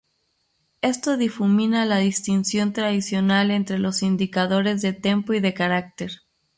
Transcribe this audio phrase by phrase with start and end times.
[0.81, 6.21] Esto difumina la distinción tradicional entre los indicadores de tempo y de carácter.